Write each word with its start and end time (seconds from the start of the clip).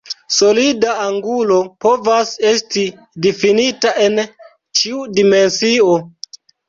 Solida 0.35 0.93
angulo 1.01 1.57
povas 1.85 2.31
esti 2.53 2.85
difinita 3.27 3.93
en 4.07 4.23
ĉiu 4.81 5.05
dimensio. 5.21 5.97